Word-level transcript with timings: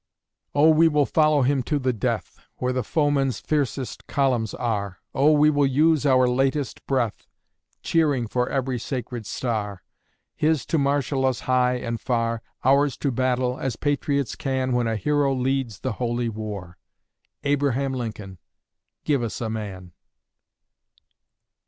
O, 0.55 0.71
we 0.71 0.87
will 0.87 1.05
follow 1.05 1.43
him 1.43 1.61
to 1.61 1.77
the 1.77 1.93
death, 1.93 2.39
Where 2.55 2.73
the 2.73 2.83
foeman's 2.83 3.39
fiercest 3.39 4.07
columns 4.07 4.55
are! 4.55 4.97
O, 5.13 5.31
we 5.31 5.51
will 5.51 5.67
use 5.67 6.07
our 6.07 6.27
latest 6.27 6.83
breath, 6.87 7.27
Cheering 7.83 8.25
for 8.25 8.49
every 8.49 8.79
sacred 8.79 9.27
star! 9.27 9.83
His 10.35 10.65
to 10.65 10.79
marshal 10.79 11.23
us 11.23 11.41
high 11.41 11.75
and 11.75 12.01
far; 12.01 12.41
Ours 12.65 12.97
to 12.97 13.11
battle, 13.11 13.59
as 13.59 13.75
patriots 13.75 14.35
can 14.35 14.71
When 14.71 14.87
a 14.87 14.95
Hero 14.95 15.35
leads 15.35 15.81
the 15.81 15.91
Holy 15.91 16.29
War! 16.29 16.79
Abraham 17.43 17.93
Lincoln, 17.93 18.39
give 19.03 19.21
us 19.21 19.39
a 19.39 19.51
MAN! 19.51 19.91